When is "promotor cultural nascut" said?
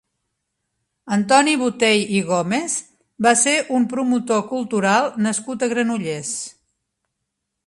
3.95-5.69